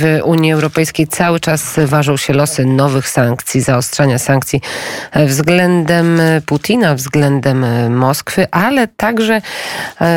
W 0.00 0.20
Unii 0.24 0.52
Europejskiej 0.52 1.06
cały 1.06 1.40
czas 1.40 1.76
ważą 1.86 2.16
się 2.16 2.32
losy 2.32 2.64
nowych 2.64 3.08
sankcji, 3.08 3.60
zaostrzania 3.60 4.18
sankcji 4.18 4.60
względem 5.26 6.20
Putina, 6.46 6.94
względem 6.94 7.66
Moskwy, 7.96 8.46
ale 8.50 8.88
także 8.88 9.42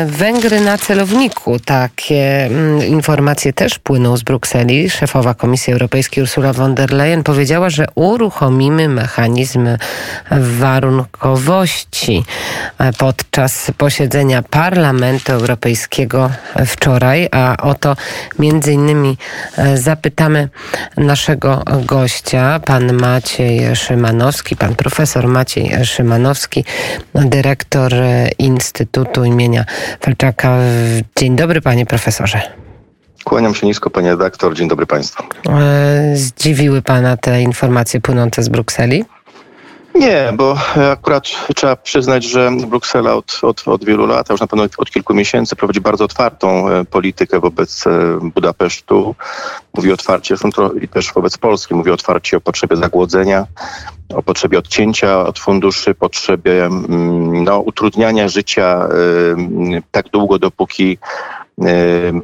Węgry 0.06 0.60
na 0.60 0.78
celowniku. 0.78 1.58
Takie 1.58 2.44
mm, 2.44 2.86
informacje 2.86 3.52
też 3.52 3.78
płyną 3.78 4.16
z 4.16 4.22
Brukseli. 4.22 4.90
Szefowa 4.90 5.34
Komisji 5.34 5.72
Europejskiej 5.72 6.22
Ursula 6.22 6.52
von 6.52 6.74
der 6.74 6.92
Leyen 6.92 7.22
powiedziała, 7.22 7.70
że 7.70 7.86
uruchomimy 7.94 8.88
mechanizm 8.88 9.68
warunkowości 10.30 12.24
podczas 12.98 13.70
posiedzenia 13.78 14.42
Parlamentu 14.42 15.32
Europejskiego 15.32 16.30
wczoraj, 16.66 17.28
a 17.30 17.56
oto 17.56 17.96
między 18.38 18.72
innymi 18.72 19.16
zapytamy 19.74 20.48
naszego 20.96 21.62
gościa, 21.84 22.60
pan 22.64 22.92
Maciej 22.92 23.76
Szymanowski, 23.76 24.56
pan 24.56 24.74
profesor 24.74 25.28
Maciej 25.28 25.70
Szymanowski, 25.84 26.64
dyrektor 27.14 27.92
Instytutu 28.38 29.24
imienia 29.24 29.64
Felczaka. 30.00 30.58
Dzień 31.16 31.36
dobry, 31.36 31.60
panie 31.60 31.86
profesorze. 31.86 32.40
Kłaniam 33.24 33.54
się 33.54 33.66
nisko, 33.66 33.90
panie 33.90 34.10
redaktor. 34.10 34.54
Dzień 34.54 34.68
dobry 34.68 34.86
państwu. 34.86 35.22
E, 35.48 36.16
zdziwiły 36.16 36.82
pana 36.82 37.16
te 37.16 37.42
informacje 37.42 38.00
płynące 38.00 38.42
z 38.42 38.48
Brukseli? 38.48 39.04
Nie, 39.94 40.32
bo 40.36 40.56
akurat 40.92 41.24
trzeba 41.54 41.76
przyznać, 41.76 42.24
że 42.24 42.50
Bruksela 42.66 43.14
od, 43.14 43.38
od, 43.42 43.68
od 43.68 43.84
wielu 43.84 44.06
lat, 44.06 44.30
a 44.30 44.34
już 44.34 44.40
na 44.40 44.46
pewno 44.46 44.64
od 44.78 44.90
kilku 44.90 45.14
miesięcy 45.14 45.56
prowadzi 45.56 45.80
bardzo 45.80 46.04
otwartą 46.04 46.68
e, 46.68 46.84
politykę 46.84 47.40
wobec 47.40 47.86
e, 47.86 48.18
Budapesztu. 48.34 49.14
Mówi 49.74 49.92
otwarcie, 49.92 50.34
i 50.82 50.88
też 50.88 51.12
wobec 51.12 51.38
Polski, 51.38 51.74
mówi 51.74 51.90
otwarcie 51.90 52.36
o 52.36 52.40
potrzebie 52.40 52.76
zagłodzenia, 52.76 53.46
o 54.14 54.22
potrzebie 54.22 54.58
odcięcia 54.58 55.26
od 55.26 55.38
funduszy, 55.38 55.94
potrzebie 55.94 56.64
mm, 56.64 57.44
no, 57.44 57.58
utrudniania 57.58 58.28
życia 58.28 58.88
tak 59.90 60.08
długo, 60.08 60.38
dopóki 60.38 60.98
E, 60.98 61.41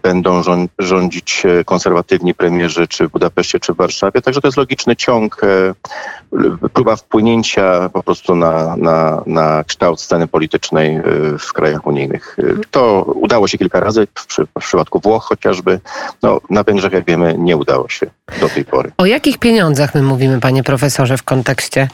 będą 0.03 0.43
rządzić 0.79 1.43
e, 1.47 1.65
konserwatywni 1.65 2.35
premierzy 2.35 2.89
czy 2.89 3.09
w 3.09 3.11
Budapeszcie, 3.11 3.61
czy 3.61 3.73
w 3.73 3.77
Warszawie. 3.77 4.23
Także 4.23 4.41
to 4.41 4.49
jest 4.49 4.59
logiczny 4.59 4.97
ciąg, 4.97 5.41
e, 5.45 6.69
próba 6.73 6.97
wpłynięcia 6.97 7.89
po 7.89 8.03
prostu 8.03 8.37
na, 8.37 8.77
na, 8.77 9.23
na 9.27 9.65
kształt 9.65 10.01
sceny 10.01 10.27
politycznej 10.27 11.01
w 11.39 11.53
krajach 11.53 11.87
unijnych. 11.87 12.37
To 12.71 13.03
udało 13.03 13.49
się 13.49 13.59
kilka 13.59 13.81
razy, 13.81 14.07
w, 14.15 14.27
przy, 14.27 14.47
w 14.61 14.65
przypadku 14.65 15.01
Włoch 15.01 15.25
chociażby. 15.25 15.81
No, 16.23 16.41
na 16.51 16.63
Węgrzech, 16.63 16.93
jak 16.93 17.05
wiemy, 17.05 17.35
nie 17.39 17.57
udało 17.57 17.89
się 17.89 18.07
do 18.41 18.49
tej 18.49 18.65
pory. 18.65 18.93
O 18.99 19.07
jakich 19.07 19.39
pieniądzach 19.39 19.95
my 19.95 20.03
mówimy, 20.03 20.41
panie 20.41 20.63
profesorze, 20.63 21.17
w 21.17 21.23
kontekście 21.23 21.89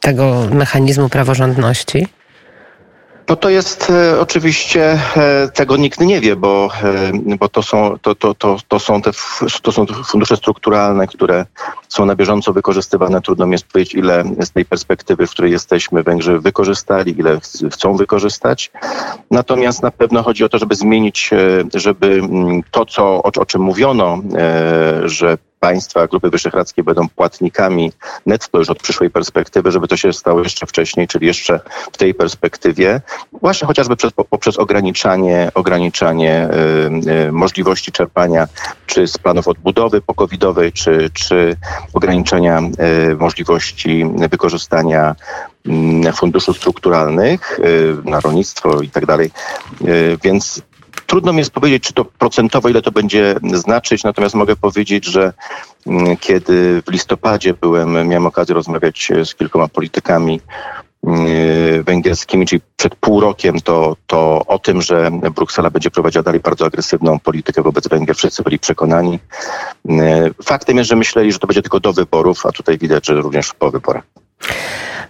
tego 0.00 0.46
mechanizmu 0.52 1.08
praworządności? 1.08 2.06
No 3.28 3.36
to 3.36 3.50
jest 3.50 3.90
e, 3.90 4.20
oczywiście, 4.20 4.98
e, 5.16 5.48
tego 5.54 5.76
nikt 5.76 6.00
nie 6.00 6.20
wie, 6.20 6.36
bo, 6.36 6.70
e, 6.82 7.36
bo 7.38 7.48
to, 7.48 7.62
są, 7.62 7.98
to, 8.02 8.14
to, 8.14 8.34
to, 8.34 8.56
to, 8.68 8.78
są 8.78 9.02
te, 9.02 9.10
to 9.62 9.72
są 9.72 9.86
fundusze 9.86 10.36
strukturalne, 10.36 11.06
które 11.06 11.46
są 11.88 12.06
na 12.06 12.16
bieżąco 12.16 12.52
wykorzystywane. 12.52 13.20
Trudno 13.20 13.46
mi 13.46 13.52
jest 13.52 13.66
powiedzieć, 13.66 13.94
ile 13.94 14.24
z 14.40 14.50
tej 14.50 14.64
perspektywy, 14.64 15.26
w 15.26 15.30
której 15.30 15.52
jesteśmy, 15.52 16.02
Węgrzy 16.02 16.38
wykorzystali, 16.38 17.18
ile 17.18 17.40
chcą 17.72 17.96
wykorzystać. 17.96 18.70
Natomiast 19.30 19.82
na 19.82 19.90
pewno 19.90 20.22
chodzi 20.22 20.44
o 20.44 20.48
to, 20.48 20.58
żeby 20.58 20.74
zmienić, 20.74 21.30
żeby 21.74 22.06
mm, 22.06 22.62
to, 22.70 22.86
co, 22.86 23.04
o, 23.04 23.30
o 23.38 23.46
czym 23.46 23.62
mówiono, 23.62 24.18
że 25.04 25.38
państwa 25.62 26.06
Grupy 26.06 26.30
Wyszehradzkiej 26.30 26.84
będą 26.84 27.08
płatnikami 27.08 27.92
netto 28.26 28.58
już 28.58 28.70
od 28.70 28.78
przyszłej 28.78 29.10
perspektywy, 29.10 29.70
żeby 29.70 29.88
to 29.88 29.96
się 29.96 30.12
stało 30.12 30.42
jeszcze 30.42 30.66
wcześniej, 30.66 31.08
czyli 31.08 31.26
jeszcze 31.26 31.60
w 31.92 31.96
tej 31.96 32.14
perspektywie, 32.14 33.00
właśnie 33.32 33.66
chociażby 33.66 33.96
przez, 33.96 34.12
poprzez 34.30 34.58
ograniczanie, 34.58 35.50
ograniczanie 35.54 36.48
y, 37.06 37.28
y, 37.28 37.32
możliwości 37.32 37.92
czerpania 37.92 38.48
czy 38.86 39.06
z 39.06 39.18
planów 39.18 39.48
odbudowy 39.48 40.00
pokowidowej, 40.00 40.72
czy, 40.72 41.10
czy 41.14 41.56
ograniczenia 41.92 42.60
y, 43.10 43.16
możliwości 43.16 44.04
wykorzystania 44.28 45.14
mm, 45.66 46.12
funduszy 46.12 46.54
strukturalnych 46.54 47.60
na 48.04 48.20
rolnictwo 48.20 48.80
i 48.80 48.88
tak 48.90 49.06
dalej. 49.06 49.30
Więc 50.24 50.62
Trudno 51.12 51.32
mi 51.32 51.38
jest 51.38 51.50
powiedzieć, 51.50 51.82
czy 51.82 51.92
to 51.92 52.04
procentowo, 52.04 52.68
ile 52.68 52.82
to 52.82 52.90
będzie 52.90 53.34
znaczyć, 53.54 54.04
natomiast 54.04 54.34
mogę 54.34 54.56
powiedzieć, 54.56 55.04
że 55.04 55.32
mm, 55.86 56.16
kiedy 56.16 56.82
w 56.86 56.90
listopadzie 56.90 57.54
byłem, 57.54 58.08
miałem 58.08 58.26
okazję 58.26 58.54
rozmawiać 58.54 59.12
z 59.24 59.34
kilkoma 59.34 59.68
politykami 59.68 60.40
mm, 61.06 61.84
węgierskimi, 61.84 62.46
czyli 62.46 62.60
przed 62.76 62.94
pół 62.94 63.20
rokiem, 63.20 63.60
to, 63.60 63.96
to 64.06 64.46
o 64.46 64.58
tym, 64.58 64.82
że 64.82 65.10
Bruksela 65.34 65.70
będzie 65.70 65.90
prowadziła 65.90 66.22
dalej 66.22 66.40
bardzo 66.40 66.66
agresywną 66.66 67.18
politykę 67.18 67.62
wobec 67.62 67.88
Węgier, 67.88 68.16
wszyscy 68.16 68.42
byli 68.42 68.58
przekonani. 68.58 69.18
Mm, 69.88 70.34
faktem 70.44 70.76
jest, 70.76 70.90
że 70.90 70.96
myśleli, 70.96 71.32
że 71.32 71.38
to 71.38 71.46
będzie 71.46 71.62
tylko 71.62 71.80
do 71.80 71.92
wyborów, 71.92 72.46
a 72.46 72.52
tutaj 72.52 72.78
widać, 72.78 73.06
że 73.06 73.14
również 73.14 73.54
po 73.58 73.70
wyborach. 73.70 74.21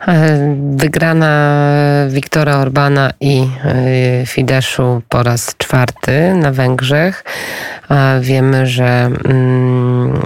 E, 0.09 0.57
wygrana 0.77 1.63
Wiktora 2.09 2.57
Orbana 2.57 3.13
i 3.21 3.49
e, 3.65 4.27
Fideszu 4.27 5.03
po 5.09 5.23
raz 5.23 5.55
czwarty 5.59 6.35
na 6.35 6.53
Węgrzech. 6.53 7.25
Wiemy, 8.21 8.67
że 8.67 9.11
mm, 9.25 10.21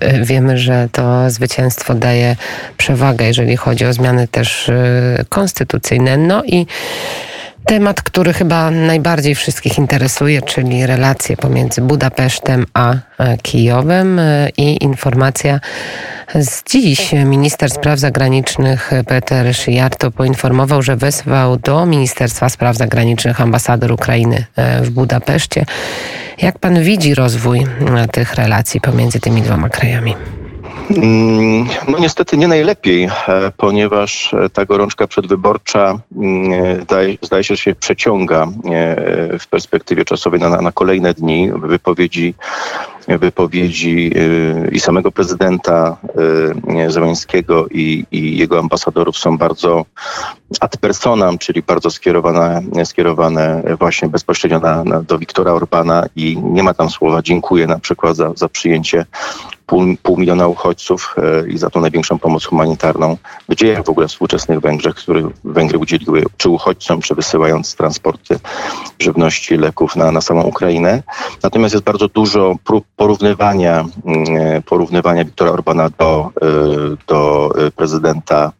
e, 0.00 0.24
wiemy, 0.24 0.58
że 0.58 0.88
to 0.92 1.30
zwycięstwo 1.30 1.94
daje 1.94 2.36
przewagę, 2.76 3.26
jeżeli 3.26 3.56
chodzi 3.56 3.86
o 3.86 3.92
zmiany 3.92 4.28
też 4.28 4.70
konstytucyjne. 5.28 6.16
No 6.16 6.44
i 6.44 6.66
Temat, 7.66 8.02
który 8.02 8.32
chyba 8.32 8.70
najbardziej 8.70 9.34
wszystkich 9.34 9.78
interesuje, 9.78 10.42
czyli 10.42 10.86
relacje 10.86 11.36
pomiędzy 11.36 11.80
Budapesztem 11.80 12.66
a 12.74 12.94
Kijowem 13.42 14.20
i 14.56 14.84
informacja 14.84 15.60
z 16.34 16.64
dziś 16.64 17.12
minister 17.12 17.70
spraw 17.70 17.98
zagranicznych 17.98 18.90
Peter 19.06 19.54
Szyjarto 19.54 20.10
poinformował, 20.10 20.82
że 20.82 20.96
wezwał 20.96 21.56
do 21.56 21.86
Ministerstwa 21.86 22.48
Spraw 22.48 22.76
Zagranicznych 22.76 23.40
ambasador 23.40 23.92
Ukrainy 23.92 24.44
e, 24.56 24.82
w 24.82 24.90
Budapeszcie. 24.90 25.64
Jak 26.42 26.58
pan 26.58 26.82
widzi 26.82 27.14
rozwój 27.14 27.58
e, 27.58 28.08
tych 28.08 28.34
relacji 28.34 28.80
pomiędzy 28.80 29.20
tymi 29.20 29.42
dwoma 29.42 29.68
krajami? 29.68 30.14
Mm, 30.96 31.66
no 31.88 31.98
niestety 31.98 32.36
nie 32.36 32.48
najlepiej, 32.48 33.04
e, 33.04 33.10
ponieważ 33.56 34.34
ta 34.52 34.64
gorączka 34.64 35.06
przedwyborcza 35.06 35.98
mm, 36.16 36.84
zdaje 37.22 37.44
się, 37.44 37.54
że 37.54 37.62
się 37.62 37.74
przeciąga 37.74 38.46
w 39.40 39.46
perspektywie 39.46 40.04
czasowej 40.04 40.40
na, 40.40 40.62
na 40.62 40.72
kolejne 40.72 41.14
dni. 41.14 41.50
Wypowiedzi 41.62 42.34
wypowiedzi 43.08 44.12
i 44.72 44.80
samego 44.80 45.12
prezydenta 45.12 45.96
Zełańskiego 46.88 47.66
i, 47.68 48.04
i 48.12 48.36
jego 48.38 48.58
ambasadorów 48.58 49.18
są 49.18 49.38
bardzo 49.38 49.84
ad 50.60 50.76
personam, 50.76 51.38
czyli 51.38 51.62
bardzo 51.62 51.90
skierowane, 51.90 52.62
skierowane 52.84 53.62
właśnie 53.78 54.08
bezpośrednio 54.08 54.60
na, 54.60 54.84
na, 54.84 55.02
do 55.02 55.18
Wiktora 55.18 55.52
Orbana 55.52 56.06
i 56.16 56.38
nie 56.42 56.62
ma 56.62 56.74
tam 56.74 56.90
słowa 56.90 57.22
dziękuję 57.22 57.66
na 57.66 57.78
przykład 57.78 58.16
za, 58.16 58.32
za 58.36 58.48
przyjęcie 58.48 59.06
pół, 59.70 59.96
pół 60.02 60.16
miliona 60.16 60.48
uchodźców 60.48 61.14
e, 61.18 61.48
i 61.48 61.58
za 61.58 61.70
tą 61.70 61.80
największą 61.80 62.18
pomoc 62.18 62.44
humanitarną 62.44 63.16
w 63.48 63.54
dziejach 63.54 63.84
w 63.84 63.88
ogóle 63.88 64.08
współczesnych 64.08 64.60
Węgrzech, 64.60 64.94
które 64.94 65.30
Węgry 65.44 65.78
udzieliły 65.78 66.24
czy 66.36 66.48
uchodźcom, 66.48 67.00
czy 67.00 67.14
wysyłając 67.14 67.76
transporty 67.76 68.38
żywności, 68.98 69.56
leków 69.56 69.96
na, 69.96 70.12
na 70.12 70.20
samą 70.20 70.42
Ukrainę. 70.42 71.02
Natomiast 71.42 71.74
jest 71.74 71.84
bardzo 71.84 72.08
dużo 72.08 72.54
prób 72.64 72.84
porównywania, 72.96 73.84
mm, 74.04 74.36
e, 74.36 74.62
porównywania 74.62 75.24
Wiktora 75.24 75.50
Orbana 75.50 75.90
do, 75.98 76.30
e, 76.42 76.46
do 77.06 77.50
prezydenta 77.76 78.52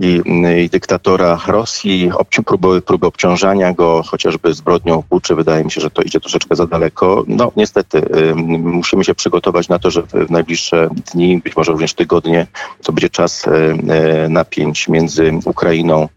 i, 0.00 0.22
i 0.64 0.68
dyktatora 0.68 1.40
Rosji, 1.46 2.10
obci, 2.14 2.42
próby, 2.42 2.82
próby 2.82 3.06
obciążania 3.06 3.72
go 3.72 4.02
chociażby 4.02 4.54
zbrodnią 4.54 5.02
w 5.02 5.06
Buczy. 5.06 5.34
Wydaje 5.34 5.64
mi 5.64 5.70
się, 5.70 5.80
że 5.80 5.90
to 5.90 6.02
idzie 6.02 6.20
troszeczkę 6.20 6.56
za 6.56 6.66
daleko. 6.66 7.24
No 7.26 7.52
niestety 7.56 8.02
musimy 8.58 9.04
się 9.04 9.14
przygotować 9.14 9.68
na 9.68 9.78
to, 9.78 9.90
że 9.90 10.02
w 10.02 10.30
najbliższe 10.30 10.88
dni, 11.14 11.40
być 11.44 11.56
może 11.56 11.72
również 11.72 11.94
tygodnie, 11.94 12.46
to 12.82 12.92
będzie 12.92 13.10
czas 13.10 13.44
napięć 14.28 14.88
między 14.88 15.32
Ukrainą 15.44 16.08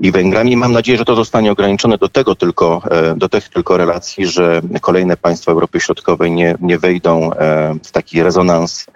i 0.00 0.10
Węgrami. 0.10 0.56
Mam 0.56 0.72
nadzieję, 0.72 0.98
że 0.98 1.04
to 1.04 1.14
zostanie 1.14 1.52
ograniczone 1.52 1.98
do 1.98 2.08
tego 2.08 2.34
tylko, 2.34 2.82
do 3.16 3.28
tych 3.28 3.48
tylko 3.48 3.76
relacji, 3.76 4.26
że 4.26 4.62
kolejne 4.80 5.16
państwa 5.16 5.52
Europy 5.52 5.80
Środkowej 5.80 6.30
nie, 6.30 6.54
nie 6.60 6.78
wejdą 6.78 7.30
w 7.84 7.90
taki 7.92 8.22
rezonans 8.22 8.86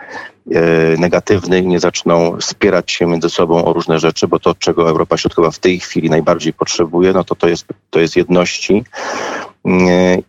negatywny 0.98 1.58
i 1.58 1.66
nie 1.66 1.80
zaczną 1.80 2.36
wspierać 2.40 2.90
się 2.90 3.06
między 3.06 3.30
sobą 3.30 3.64
o 3.64 3.72
różne 3.72 3.98
rzeczy, 3.98 4.28
bo 4.28 4.38
to, 4.38 4.54
czego 4.54 4.88
Europa 4.88 5.16
Środkowa 5.16 5.50
w 5.50 5.58
tej 5.58 5.80
chwili 5.80 6.10
najbardziej 6.10 6.52
potrzebuje, 6.52 7.12
no 7.12 7.24
to 7.24 7.34
to 7.34 7.48
jest, 7.48 7.66
to 7.90 8.00
jest 8.00 8.16
jedności. 8.16 8.84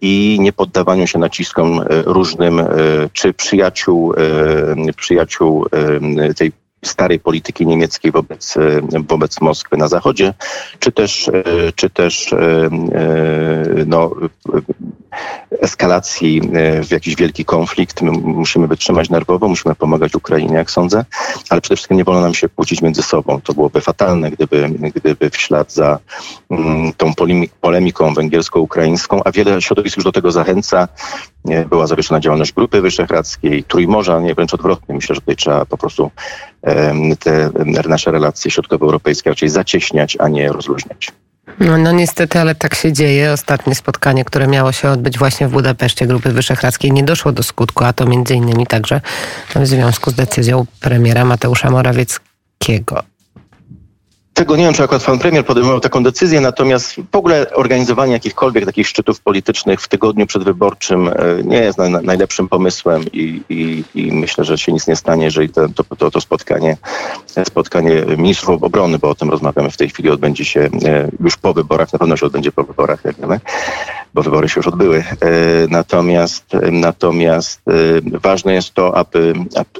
i 0.01 0.37
nie 0.39 0.53
poddawaniu 0.53 1.07
się 1.07 1.19
naciskom 1.19 1.81
różnym, 2.05 2.61
czy 3.13 3.33
przyjaciół, 3.33 4.13
przyjaciół 4.95 5.65
tej 6.37 6.51
starej 6.85 7.19
polityki 7.19 7.67
niemieckiej 7.67 8.11
wobec, 8.11 8.55
wobec 9.07 9.41
Moskwy 9.41 9.77
na 9.77 9.87
zachodzie, 9.87 10.33
czy 10.79 10.91
też, 10.91 11.31
czy 11.75 11.89
też 11.89 12.35
no, 13.85 14.11
eskalacji 15.61 16.41
w 16.83 16.91
jakiś 16.91 17.15
wielki 17.15 17.45
konflikt. 17.45 18.01
My 18.01 18.11
musimy 18.11 18.67
wytrzymać 18.67 19.09
nerwowo, 19.09 19.47
musimy 19.47 19.75
pomagać 19.75 20.15
Ukrainie, 20.15 20.55
jak 20.55 20.71
sądzę, 20.71 21.05
ale 21.49 21.61
przede 21.61 21.75
wszystkim 21.75 21.97
nie 21.97 22.03
wolno 22.03 22.21
nam 22.21 22.33
się 22.33 22.49
kłócić 22.49 22.81
między 22.81 23.01
sobą. 23.03 23.41
To 23.41 23.53
byłoby 23.53 23.81
fatalne, 23.81 24.31
gdyby, 24.31 24.69
gdyby 24.95 25.29
w 25.29 25.37
ślad 25.37 25.73
za 25.73 25.99
mm, 26.49 26.93
tą 26.93 27.11
polemiką 27.61 28.13
węgiersko-ukraińską, 28.13 29.21
a 29.25 29.31
wiele 29.31 29.61
środowisk 29.61 29.97
już 29.97 30.03
do 30.03 30.11
tego 30.11 30.31
zachęca, 30.31 30.87
była 31.69 31.87
zawieszona 31.87 32.19
działalność 32.19 32.53
Grupy 32.53 32.81
Wyszehradzkiej, 32.81 33.63
Trójmorza, 33.63 34.19
nie 34.19 34.35
wręcz 34.35 34.53
odwrotnie. 34.53 34.95
Myślę, 34.95 35.15
że 35.15 35.21
tutaj 35.21 35.35
trzeba 35.35 35.65
po 35.65 35.77
prostu 35.77 36.11
te 37.19 37.49
nasze 37.87 38.11
relacje 38.11 38.51
środkowoeuropejskie 38.51 39.29
raczej 39.29 39.49
zacieśniać, 39.49 40.17
a 40.19 40.27
nie 40.27 40.51
rozluźniać. 40.51 41.11
No, 41.59 41.77
no 41.77 41.91
niestety, 41.91 42.39
ale 42.39 42.55
tak 42.55 42.75
się 42.75 42.93
dzieje. 42.93 43.31
Ostatnie 43.31 43.75
spotkanie, 43.75 44.25
które 44.25 44.47
miało 44.47 44.71
się 44.71 44.89
odbyć 44.89 45.17
właśnie 45.17 45.47
w 45.47 45.51
Budapeszcie 45.51 46.07
Grupy 46.07 46.31
Wyszehradzkiej 46.31 46.91
nie 46.91 47.03
doszło 47.03 47.31
do 47.31 47.43
skutku, 47.43 47.83
a 47.83 47.93
to 47.93 48.05
między 48.05 48.35
innymi 48.35 48.67
także 48.67 49.01
w 49.55 49.67
związku 49.67 50.11
z 50.11 50.13
decyzją 50.13 50.65
premiera 50.79 51.25
Mateusza 51.25 51.69
Morawieckiego. 51.69 53.12
Tego 54.33 54.55
nie 54.55 54.63
wiem, 54.63 54.73
czy 54.73 54.83
akurat 54.83 55.03
pan 55.03 55.19
premier 55.19 55.45
podejmował 55.45 55.79
taką 55.79 56.03
decyzję, 56.03 56.41
natomiast 56.41 56.95
w 57.11 57.15
ogóle 57.15 57.51
organizowanie 57.55 58.13
jakichkolwiek 58.13 58.65
takich 58.65 58.87
szczytów 58.87 59.21
politycznych 59.21 59.81
w 59.81 59.87
tygodniu 59.87 60.27
przedwyborczym 60.27 61.07
e, 61.07 61.13
nie 61.43 61.57
jest 61.57 61.77
na, 61.77 61.89
na 61.89 62.01
najlepszym 62.01 62.47
pomysłem 62.47 63.03
i, 63.13 63.41
i, 63.49 63.83
i, 63.95 64.11
myślę, 64.11 64.43
że 64.43 64.57
się 64.57 64.71
nic 64.71 64.87
nie 64.87 64.95
stanie, 64.95 65.25
jeżeli 65.25 65.49
to, 65.49 65.67
to, 65.97 66.11
to, 66.11 66.21
spotkanie, 66.21 66.77
spotkanie 67.47 67.91
ministrów 68.17 68.63
obrony, 68.63 68.99
bo 68.99 69.09
o 69.09 69.15
tym 69.15 69.29
rozmawiamy 69.29 69.71
w 69.71 69.77
tej 69.77 69.89
chwili, 69.89 70.09
odbędzie 70.09 70.45
się 70.45 70.59
e, 70.59 70.69
już 71.19 71.37
po 71.37 71.53
wyborach, 71.53 71.93
na 71.93 71.99
pewno 71.99 72.17
się 72.17 72.25
odbędzie 72.25 72.51
po 72.51 72.63
wyborach, 72.63 73.05
jak 73.05 73.15
wiemy, 73.15 73.39
bo 74.13 74.23
wybory 74.23 74.49
się 74.49 74.59
już 74.59 74.67
odbyły. 74.67 74.97
E, 74.97 75.03
natomiast, 75.69 76.45
natomiast 76.71 77.61
ważne 78.05 78.53
jest 78.53 78.73
to, 78.73 78.97
aby, 78.97 79.33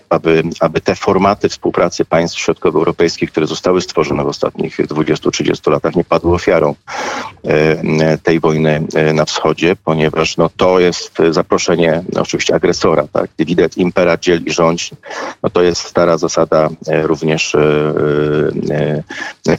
aby, 0.10 0.44
aby 0.60 0.82
te 0.82 0.96
formaty 0.96 1.50
współpracy 1.50 2.06
państw 2.06 2.40
środkowoeuropejskich, 2.40 3.32
które 3.32 3.48
zostały 3.48 3.82
stworzone 3.82 4.24
w 4.24 4.28
ostatnich 4.44 4.63
ostatnich 4.63 4.78
20-30 4.88 5.72
latach 5.72 5.95
nie 5.95 6.04
padły 6.04 6.36
ofiarą 6.36 6.75
e, 7.44 8.18
tej 8.18 8.40
wojny 8.40 8.84
e, 8.95 9.13
na 9.13 9.25
wschodzie, 9.25 9.75
ponieważ 9.84 10.38
no, 10.38 10.50
to 10.57 10.80
jest 10.80 11.18
zaproszenie 11.30 12.04
no, 12.13 12.22
oczywiście 12.22 12.56
agresora. 12.56 13.07
Tak? 13.13 13.30
Dividet 13.38 13.78
impera, 13.78 14.18
dziel 14.18 14.42
i 14.45 14.51
rządź. 14.51 14.92
No, 15.44 15.50
to 15.50 15.63
jest 15.63 15.81
stara 15.81 16.18
zasada 16.18 16.69
e, 16.88 17.07
również 17.07 17.56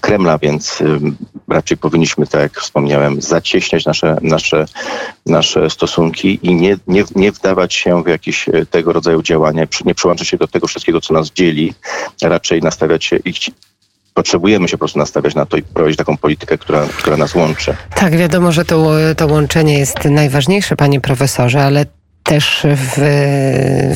Kremla, 0.01 0.39
więc 0.39 0.83
raczej 1.49 1.77
powinniśmy, 1.77 2.27
tak 2.27 2.41
jak 2.41 2.61
wspomniałem, 2.61 3.23
zacieśniać 3.23 3.85
nasze, 3.87 4.17
nasze, 4.23 4.67
nasze 5.27 5.71
stosunki 5.71 6.39
i 6.43 6.55
nie, 6.55 6.77
nie, 6.87 7.05
nie 7.17 7.33
wdawać 7.33 7.75
się 7.75 8.03
w 8.03 8.07
jakieś 8.07 8.47
tego 8.71 8.93
rodzaju 8.93 9.23
działania, 9.23 9.67
nie 9.85 9.95
przyłączać 9.95 10.29
się 10.29 10.37
do 10.37 10.49
tego 10.49 10.67
wszystkiego, 10.67 11.01
co 11.01 11.15
nas 11.15 11.31
dzieli, 11.31 11.75
raczej 12.23 12.61
nastawiać 12.61 13.05
się 13.05 13.17
i 13.17 13.33
potrzebujemy 14.15 14.69
się 14.69 14.77
po 14.77 14.79
prostu 14.79 14.99
nastawiać 14.99 15.35
na 15.35 15.47
to 15.47 15.57
i 15.57 15.63
prowadzić 15.63 15.99
taką 15.99 16.17
politykę, 16.17 16.59
która, 16.59 16.87
która 16.99 17.17
nas 17.17 17.35
łączy. 17.35 17.77
Tak, 17.95 18.17
wiadomo, 18.17 18.53
że 18.53 18.65
to, 18.65 18.91
to 19.17 19.27
łączenie 19.27 19.79
jest 19.79 20.05
najważniejsze, 20.05 20.77
panie 20.77 21.01
profesorze, 21.01 21.65
ale 21.65 21.87
też 22.25 22.67
w, 22.77 22.95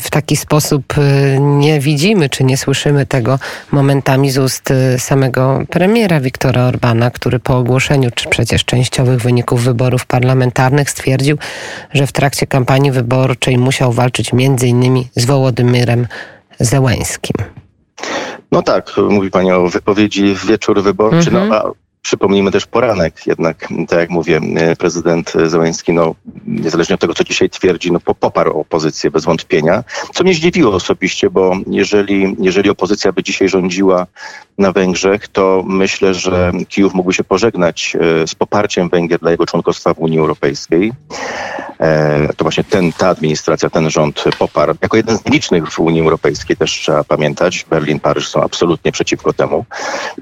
w 0.03 0.11
taki 0.11 0.37
sposób 0.37 0.99
y, 0.99 1.39
nie 1.41 1.81
widzimy 1.81 2.29
czy 2.29 2.45
nie 2.45 2.57
słyszymy 2.57 3.07
tego 3.07 3.39
momentami 3.73 4.31
z 4.31 4.39
ust 4.39 4.71
y, 4.71 4.99
samego 4.99 5.63
premiera 5.71 6.21
Viktora 6.21 6.63
Orbana, 6.63 7.11
który 7.11 7.39
po 7.39 7.57
ogłoszeniu 7.57 8.11
czy 8.15 8.29
przecież 8.29 8.65
częściowych 8.65 9.21
wyników 9.21 9.65
wyborów 9.65 10.07
parlamentarnych 10.07 10.91
stwierdził, 10.91 11.39
że 11.93 12.07
w 12.07 12.13
trakcie 12.13 12.47
kampanii 12.47 12.93
wyborczej 12.93 13.59
musiał 13.59 13.93
walczyć 13.93 14.33
między 14.33 14.69
innymi 14.69 15.09
z 15.17 15.25
Wołodymyrem 15.25 16.07
Zełańskim. 16.61 17.37
No 18.53 18.63
tak, 18.63 18.97
mówi 19.11 19.31
Pani 19.31 19.53
o 19.53 19.67
wypowiedzi 19.67 20.35
w 20.35 20.47
wieczór 20.47 20.83
wyborczy, 20.83 21.31
no, 21.31 21.41
mhm. 21.43 21.49
no 21.49 21.57
a 21.57 21.88
przypomnijmy 22.09 22.51
też 22.51 22.67
poranek. 22.67 23.27
Jednak, 23.27 23.69
tak 23.89 23.99
jak 23.99 24.11
mówię, 24.11 24.41
prezydent 24.79 25.33
Zełenski, 25.47 25.93
no, 25.93 26.15
niezależnie 26.47 26.95
od 26.95 27.01
tego, 27.01 27.15
co 27.15 27.25
dzisiaj 27.25 27.51
twierdzi, 27.51 27.93
no, 27.93 28.01
poparł 28.01 28.61
opozycję 28.61 29.11
bez 29.11 29.25
wątpienia. 29.25 29.85
Co 30.15 30.25
mnie 30.25 30.35
zdziwiło 30.35 30.75
osobiście, 30.75 31.31
bo 31.31 31.57
jeżeli, 31.67 32.37
jeżeli 32.39 32.71
opozycja 32.71 33.13
by 33.13 33.23
dzisiaj 33.23 33.49
rządziła 33.49 34.07
na 34.59 34.73
Węgrzech, 34.73 35.29
to 35.29 35.65
myślę, 35.67 36.15
że 36.15 36.53
Kijów 36.69 36.95
mógłby 36.95 37.15
się 37.15 37.25
pożegnać 37.25 37.97
e, 38.01 38.27
z 38.27 38.35
poparciem 38.35 38.89
Węgier 38.89 39.21
dla 39.21 39.31
jego 39.31 39.47
członkostwa 39.47 39.95
w 39.95 39.99
Unii 39.99 40.19
Europejskiej. 40.19 40.93
E, 41.81 42.29
to 42.37 42.45
właśnie 42.45 42.65
ten, 42.65 42.93
ta 42.93 43.09
administracja, 43.09 43.71
ten 43.71 43.91
rząd 43.91 44.25
poparł. 44.39 44.75
Jako 44.83 44.97
jeden 44.97 45.19
z 45.19 45.25
nielicznych 45.25 45.73
w 45.73 45.81
Unii 45.81 46.01
Europejskiej 46.01 46.57
też 46.57 46.73
trzeba 46.73 47.05
pamiętać, 47.05 47.67
Berlin, 47.71 48.01
Paryż 48.01 48.29
są 48.29 48.43
absolutnie 48.43 48.93
przeciwko 48.93 49.33
temu. 49.33 49.65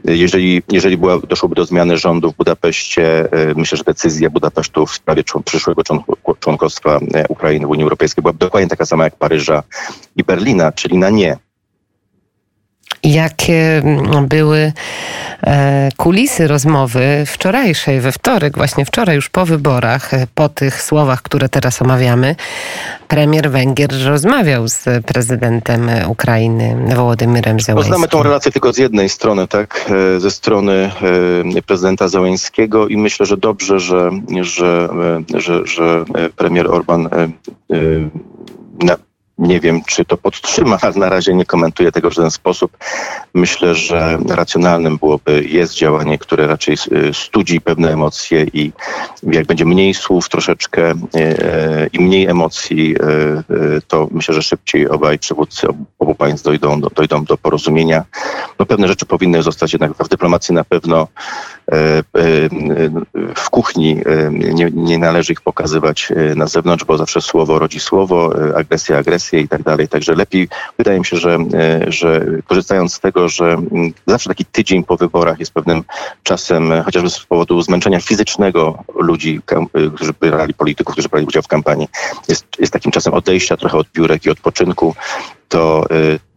Jeżeli, 0.05 0.63
jeżeli 0.73 0.97
była, 0.97 1.19
doszłoby 1.19 1.55
do 1.55 1.65
zmiany 1.65 1.76
rządu 1.99 2.33
w 2.33 2.37
Budapeszcie, 2.37 3.33
e, 3.33 3.55
myślę, 3.57 3.79
że 3.79 3.85
decyzja 3.85 4.31
Budapesztu 4.31 4.87
w 4.87 4.95
sprawie 4.95 5.23
przyszłego 5.45 5.83
członkostwa 6.41 7.01
Ukrainy 7.29 7.67
w 7.67 7.71
Unii 7.71 7.83
Europejskiej 7.83 8.23
byłaby 8.23 8.39
dokładnie 8.39 8.69
taka 8.69 8.87
sama 8.87 9.05
jak 9.05 9.17
Paryża 9.17 9.63
i 10.17 10.25
Berlina, 10.25 10.73
czyli 10.73 10.99
na 10.99 11.11
nie 11.11 11.37
jakie 13.03 13.83
mm, 13.85 14.27
były 14.27 14.73
e, 15.43 15.89
kulisy 15.97 16.49
rozmowy 16.49 17.25
wczorajszej, 17.27 18.01
we 18.01 18.13
wtorek, 18.13 18.57
właśnie 18.57 18.85
wczoraj 18.85 19.17
już 19.17 19.29
po 19.29 19.47
wyborach, 19.47 20.15
e, 20.15 20.27
po 20.35 20.49
tych 20.49 20.83
słowach, 20.83 21.23
które 21.23 21.49
teraz 21.49 21.83
omawiamy, 21.83 22.37
premier 23.09 23.51
Węgier 23.51 23.91
rozmawiał 24.07 24.69
z 24.69 24.85
prezydentem 25.07 25.91
Ukrainy 26.09 26.95
Wołodymyrem 26.97 27.61
Zełańskim. 27.61 27.95
Znamy 27.95 28.09
tą 28.09 28.23
relację 28.23 28.53
tylko 28.53 28.73
z 28.73 28.79
jednej 28.79 29.09
strony, 29.09 29.49
tak, 29.49 29.91
e, 30.17 30.21
ze 30.21 30.31
strony 30.31 30.91
prezydenta 31.67 32.09
Zełańskiego 32.09 32.89
i 32.89 32.97
myślę, 32.97 33.27
że 33.27 33.37
dobrze, 33.37 33.81
że, 33.81 34.11
że, 34.41 34.89
że, 35.35 35.67
że 35.67 36.05
premier 36.37 36.67
Orban 36.71 37.09
nie 39.39 39.61
wiem, 39.61 39.83
czy 39.85 40.05
to 40.05 40.17
podtrzyma, 40.17 40.79
ale 40.83 40.95
na 40.95 41.09
razie 41.09 41.35
nie 41.35 41.45
komentuję 41.45 41.93
tego 41.93 42.11
w 42.11 42.15
żaden 42.15 42.31
sposób. 42.31 42.79
Myślę, 43.35 43.75
że 43.75 44.19
racjonalnym 44.29 44.97
byłoby, 44.99 45.45
jest 45.45 45.75
działanie, 45.75 46.19
które 46.19 46.47
raczej 46.47 46.77
y, 46.93 47.15
studzi 47.15 47.61
pewne 47.61 47.93
emocje 47.93 48.47
i 48.53 48.73
jak 49.23 49.47
będzie 49.47 49.65
mniej 49.65 49.95
słów 49.95 50.29
troszeczkę 50.29 50.91
y, 50.91 50.97
y, 51.19 51.91
i 51.93 52.01
mniej 52.01 52.27
emocji, 52.27 52.97
to 53.89 54.09
myślę, 54.11 54.35
że 54.35 54.43
szybciej 54.43 54.89
obaj 54.89 55.19
przywódcy 55.19 55.67
obu 56.07 56.15
państw 56.15 56.45
dojdą 56.45 56.81
do, 56.81 56.89
dojdą 56.91 57.25
do 57.25 57.37
porozumienia. 57.37 58.05
No 58.59 58.67
pewne 58.67 58.89
rzeczy 58.89 59.07
powinny 59.07 59.43
zostać 59.43 59.73
jednak 59.73 59.93
w 59.93 60.09
dyplomacji 60.09 60.55
na 60.55 60.65
pewno 60.65 61.09
w 63.37 63.51
kuchni 63.51 64.03
nie, 64.31 64.71
nie 64.75 64.99
należy 64.99 65.33
ich 65.33 65.41
pokazywać 65.41 66.13
na 66.37 66.47
zewnątrz, 66.47 66.85
bo 66.85 66.99
zawsze 66.99 67.21
słowo 67.21 67.59
rodzi 67.59 67.81
słowo, 67.81 68.33
agresja, 68.57 68.99
agresja 68.99 69.39
i 69.39 69.49
tak 69.49 69.63
dalej. 69.63 69.89
Także 69.89 70.15
lepiej, 70.15 70.49
wydaje 70.79 70.99
mi 70.99 71.05
się, 71.05 71.17
że, 71.17 71.39
e, 71.55 71.93
że 71.93 72.27
korzystając 72.47 72.95
z 72.95 73.01
tego, 73.01 73.29
że 73.29 73.45
mm, 73.45 73.93
zawsze 74.07 74.29
taki 74.29 74.45
tydzień 74.45 74.85
po 74.85 74.97
wyborach 74.97 75.39
jest 75.39 75.53
pewnym 75.53 75.85
czasem, 76.23 76.73
e, 76.73 76.83
chociażby 76.83 77.11
z 77.11 77.21
powodu 77.21 77.63
zmęczenia 77.63 78.01
fizycznego 78.01 78.85
ludzi, 78.95 79.41
e, 79.51 79.91
którzy 79.91 80.13
brali 80.21 80.55
polityków, 80.55 80.93
którzy 80.93 81.09
brali 81.09 81.27
udział 81.27 81.43
w 81.43 81.49
kampanii, 81.49 81.89
jest, 82.29 82.47
jest 82.59 82.73
takim 82.73 82.93
czasem 82.93 83.15
odejścia 83.15 83.57
trochę 83.57 83.79
od 83.79 83.87
biurek 83.93 84.27
i 84.27 84.31
odpoczynku, 84.31 84.95
to, 85.49 85.87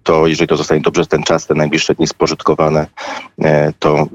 to 0.09 0.27
jeżeli 0.27 0.47
to 0.47 0.57
zostanie 0.57 0.81
dobrze 0.81 1.05
ten 1.05 1.23
czas, 1.23 1.47
te 1.47 1.55
najbliższe 1.55 1.95
dni 1.95 2.07
spożytkowane, 2.07 2.87
e, 3.41 3.73
to 3.79 3.97
e, 3.97 4.07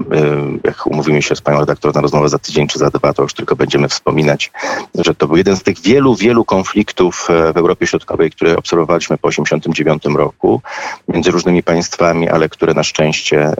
jak 0.64 0.86
umówimy 0.86 1.22
się 1.22 1.36
z 1.36 1.40
panią 1.40 1.60
redaktor 1.60 1.94
na 1.94 2.00
rozmowę 2.00 2.28
za 2.28 2.38
tydzień 2.38 2.66
czy 2.66 2.78
za 2.78 2.90
dwa, 2.90 3.12
to 3.12 3.22
już 3.22 3.34
tylko 3.34 3.56
będziemy 3.56 3.88
wspominać, 3.88 4.52
że 4.94 5.14
to 5.14 5.26
był 5.26 5.36
jeden 5.36 5.56
z 5.56 5.62
tych 5.62 5.80
wielu, 5.80 6.14
wielu 6.14 6.44
konfliktów 6.44 7.28
e, 7.30 7.52
w 7.52 7.56
Europie 7.56 7.86
Środkowej, 7.86 8.30
które 8.30 8.56
obserwowaliśmy 8.56 9.18
po 9.18 9.28
1989 9.28 10.18
roku 10.18 10.60
między 11.08 11.30
różnymi 11.30 11.62
państwami, 11.62 12.28
ale 12.28 12.48
które 12.48 12.74
na 12.74 12.82
szczęście, 12.82 13.52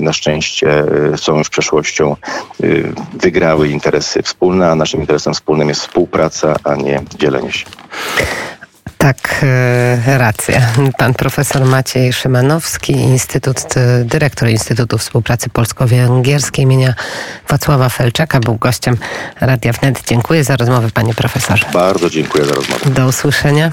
na 0.00 0.12
szczęście 0.12 0.84
są 1.16 1.38
już 1.38 1.48
przeszłością, 1.48 2.16
wygrały 3.14 3.68
interesy 3.68 4.22
wspólne, 4.22 4.70
a 4.70 4.74
naszym 4.74 5.00
interesem 5.00 5.34
wspólnym 5.34 5.68
jest 5.68 5.80
współpraca, 5.80 6.56
a 6.64 6.74
nie 6.74 7.02
dzielenie 7.18 7.52
się. 7.52 7.66
Tak, 9.04 9.40
e, 9.42 10.18
racja. 10.18 10.60
Pan 10.98 11.14
profesor 11.14 11.64
Maciej 11.64 12.12
Szymanowski, 12.12 12.92
Instytut, 12.92 13.76
e, 13.76 14.04
dyrektor 14.04 14.48
Instytutu 14.48 14.98
Współpracy 14.98 15.50
Polsko-Węgierskiej 15.50 16.64
imienia 16.64 16.94
Wacława 17.48 17.88
Felczaka 17.88 18.40
był 18.40 18.54
gościem 18.54 18.96
Radia 19.40 19.72
Wnet. 19.72 20.02
Dziękuję 20.06 20.44
za 20.44 20.56
rozmowę, 20.56 20.88
panie 20.94 21.14
profesorze. 21.14 21.66
Bardzo 21.72 22.10
dziękuję 22.10 22.44
za 22.44 22.54
rozmowę. 22.54 22.90
Do 22.90 23.06
usłyszenia. 23.06 23.70